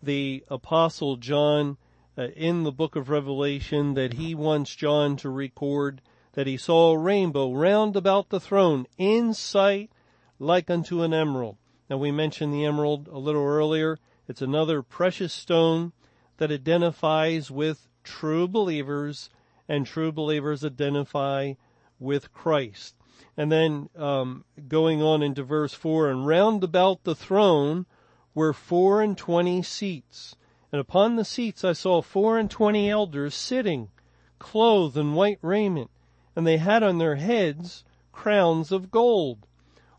the 0.03 0.45
apostle 0.49 1.17
John 1.17 1.77
uh, 2.19 2.29
in 2.37 2.65
the 2.65 2.73
book 2.73 2.97
of 2.97 3.09
Revelation 3.09 3.95
that 3.95 4.15
he 4.15 4.35
wants 4.35 4.75
John 4.75 5.17
to 5.19 5.31
record 5.31 6.03
that 6.33 6.47
he 6.47 6.57
saw 6.57 6.93
a 6.93 6.99
rainbow 6.99 7.53
round 7.53 7.97
about 7.97 8.29
the 8.29 8.41
throne 8.41 8.87
in 8.99 9.33
sight 9.35 9.91
like 10.39 10.69
unto 10.69 11.03
an 11.03 11.15
emerald. 11.15 11.57
Now 11.89 11.99
we 11.99 12.11
mentioned 12.11 12.53
the 12.53 12.65
emerald 12.65 13.09
a 13.09 13.19
little 13.19 13.45
earlier. 13.45 13.99
It's 14.29 14.43
another 14.43 14.83
precious 14.83 15.33
stone 15.33 15.93
that 16.39 16.51
identifies 16.51 17.51
with 17.51 17.89
true 18.03 18.49
believers 18.49 19.31
and 19.69 19.87
true 19.87 20.11
believers 20.11 20.65
identify 20.65 21.55
with 21.99 22.33
Christ. 22.33 22.95
And 23.37 23.51
then 23.51 23.89
um, 23.97 24.45
going 24.69 25.01
on 25.01 25.23
into 25.23 25.43
verse 25.43 25.73
four, 25.73 26.11
and 26.11 26.27
round 26.27 26.65
about 26.65 27.05
the 27.05 27.15
throne 27.15 27.87
were 28.35 28.53
four 28.53 29.03
and 29.03 29.17
twenty 29.17 29.63
seats, 29.63 30.37
and 30.71 30.81
upon 30.81 31.17
the 31.17 31.25
seats 31.25 31.65
I 31.65 31.73
saw 31.73 32.01
four 32.03 32.39
and 32.39 32.51
twenty 32.51 32.89
elders 32.89 33.35
sitting, 33.35 33.89
clothed 34.39 34.97
in 34.97 35.15
white 35.15 35.39
raiment, 35.43 35.91
and 36.35 36.47
they 36.47 36.57
had 36.57 36.83
on 36.83 36.99
their 36.99 37.17
heads 37.17 37.85
crowns 38.13 38.73
of 38.73 38.91
gold. 38.91 39.47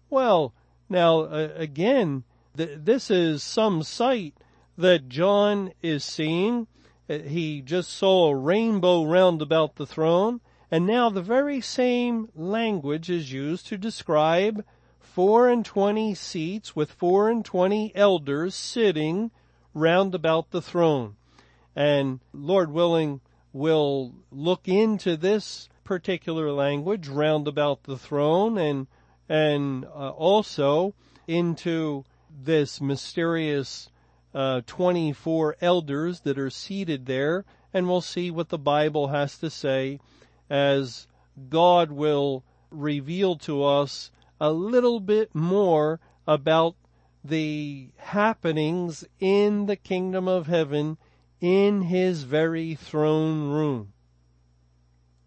Well, 0.09 0.53
now 0.89 1.21
uh, 1.21 1.49
again, 1.55 2.23
th- 2.57 2.79
this 2.83 3.09
is 3.11 3.43
some 3.43 3.83
sight 3.83 4.35
that 4.77 5.09
John 5.09 5.71
is 5.81 6.03
seeing. 6.03 6.67
Uh, 7.09 7.19
he 7.19 7.61
just 7.61 7.91
saw 7.91 8.29
a 8.29 8.35
rainbow 8.35 9.03
round 9.03 9.41
about 9.41 9.75
the 9.75 9.85
throne, 9.85 10.41
and 10.71 10.87
now 10.87 11.09
the 11.09 11.21
very 11.21 11.61
same 11.61 12.29
language 12.35 13.09
is 13.09 13.31
used 13.31 13.67
to 13.67 13.77
describe 13.77 14.63
four 15.13 15.47
and 15.47 15.63
twenty 15.63 16.15
seats 16.15 16.75
with 16.75 16.91
four 16.91 17.29
and 17.29 17.45
twenty 17.45 17.91
elders 17.93 18.55
sitting 18.55 19.29
round 19.75 20.15
about 20.15 20.49
the 20.49 20.61
throne. 20.61 21.15
And 21.75 22.19
Lord 22.33 22.71
willing, 22.71 23.21
we'll 23.51 24.15
look 24.31 24.67
into 24.67 25.15
this 25.15 25.69
particular 25.83 26.51
language 26.51 27.07
round 27.07 27.47
about 27.47 27.83
the 27.83 27.95
throne 27.95 28.57
and, 28.57 28.87
and 29.29 29.85
uh, 29.85 30.09
also 30.09 30.95
into 31.27 32.05
this 32.35 32.81
mysterious 32.81 33.89
uh, 34.33 34.61
24 34.65 35.57
elders 35.61 36.21
that 36.21 36.39
are 36.39 36.49
seated 36.49 37.05
there 37.05 37.45
and 37.71 37.87
we'll 37.87 38.01
see 38.01 38.31
what 38.31 38.49
the 38.49 38.57
Bible 38.57 39.09
has 39.09 39.37
to 39.37 39.51
say 39.51 39.99
as 40.49 41.05
God 41.49 41.91
will 41.91 42.43
reveal 42.71 43.35
to 43.37 43.63
us 43.63 44.09
a 44.43 44.51
little 44.51 44.99
bit 44.99 45.33
more 45.33 46.01
about 46.27 46.75
the 47.23 47.87
happenings 47.95 49.05
in 49.17 49.67
the 49.67 49.75
kingdom 49.77 50.27
of 50.27 50.47
heaven 50.47 50.97
in 51.39 51.83
his 51.83 52.23
very 52.23 52.75
throne 52.75 53.49
room. 53.49 53.92